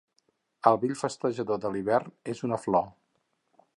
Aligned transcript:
El 0.69 0.77
vell 0.83 0.95
festejador 1.01 1.61
de 1.65 1.71
l'hivern 1.75 2.17
és 2.35 2.43
una 2.49 2.59
flor. 2.65 2.89